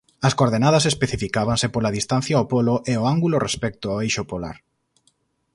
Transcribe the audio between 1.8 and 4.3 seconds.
distancia ao polo e o ángulo respecto ao eixo